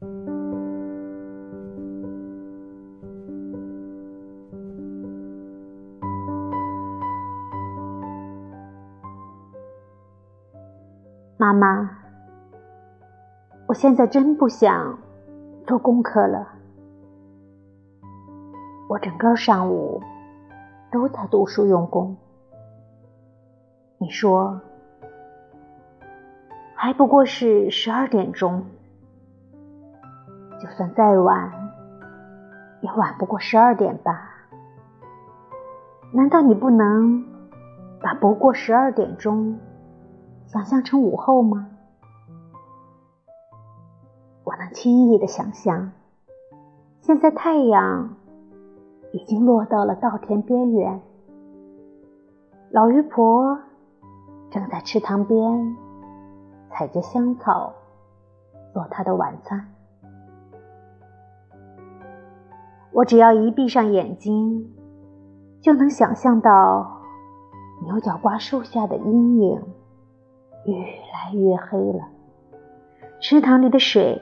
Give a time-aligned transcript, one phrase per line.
[0.00, 0.06] 妈
[11.52, 11.90] 妈，
[13.66, 14.96] 我现在真不想
[15.66, 16.46] 做功课了。
[18.88, 20.00] 我整个上午
[20.92, 22.16] 都在读书用功。
[23.98, 24.60] 你说，
[26.76, 28.64] 还不过是十二点钟，
[30.60, 31.52] 就算再晚，
[32.80, 34.30] 也晚不过十二点吧？
[36.12, 37.24] 难道你不能
[38.00, 39.58] 把不过十二点钟？
[40.46, 41.68] 想象成午后吗？
[44.44, 45.92] 我能轻易的想象，
[47.02, 48.16] 现在太阳
[49.12, 51.00] 已经落到了稻田边缘，
[52.70, 53.58] 老渔婆
[54.50, 55.76] 正在池塘边
[56.70, 57.74] 采着香草，
[58.72, 59.68] 做她的晚餐。
[62.98, 64.74] 我只要一闭上眼睛，
[65.60, 67.00] 就能想象到
[67.84, 69.62] 牛角瓜树下的阴影。
[70.64, 72.08] 越来越黑了，
[73.20, 74.20] 池塘里的水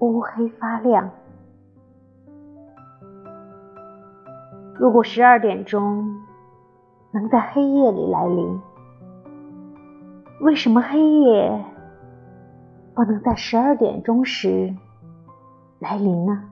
[0.00, 1.08] 乌黑发亮。
[4.74, 6.14] 如果十二点钟
[7.10, 8.60] 能在黑夜里来临，
[10.42, 11.64] 为什么黑夜
[12.94, 14.76] 不能在十二点钟时
[15.78, 16.50] 来临呢？